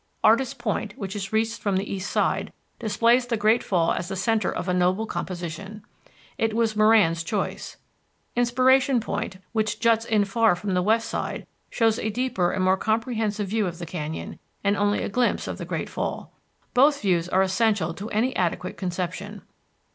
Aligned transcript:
Artists' 0.23 0.55
Point, 0.55 0.97
which 0.97 1.15
is 1.15 1.31
reached 1.31 1.61
from 1.61 1.77
the 1.77 1.87
east 1.93 2.09
side, 2.09 2.51
displays 2.79 3.27
the 3.27 3.37
Great 3.37 3.61
Fall 3.61 3.91
as 3.93 4.07
the 4.07 4.15
centre 4.15 4.51
of 4.51 4.67
a 4.67 4.73
noble 4.73 5.05
composition. 5.05 5.83
It 6.39 6.55
was 6.55 6.75
Moran's 6.75 7.23
choice. 7.23 7.77
Inspiration 8.35 8.99
Point, 8.99 9.37
which 9.51 9.79
juts 9.79 10.07
far 10.25 10.49
in 10.49 10.55
from 10.55 10.73
the 10.73 10.81
west 10.81 11.07
side, 11.07 11.45
shows 11.69 11.99
a 11.99 12.09
deeper 12.09 12.51
and 12.51 12.63
more 12.63 12.77
comprehensive 12.77 13.49
view 13.49 13.67
of 13.67 13.77
the 13.77 13.85
canyon 13.85 14.39
and 14.63 14.75
only 14.75 15.03
a 15.03 15.07
glimpse 15.07 15.47
of 15.47 15.59
the 15.59 15.65
Great 15.65 15.87
Fall. 15.87 16.33
Both 16.73 17.03
views 17.03 17.29
are 17.29 17.43
essential 17.43 17.93
to 17.93 18.09
any 18.09 18.35
adequate 18.35 18.77
conception. 18.77 19.43